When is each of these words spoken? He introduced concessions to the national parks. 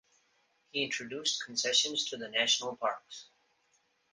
He 0.71 0.81
introduced 0.83 1.45
concessions 1.45 2.05
to 2.05 2.17
the 2.17 2.27
national 2.27 2.75
parks. 2.75 3.27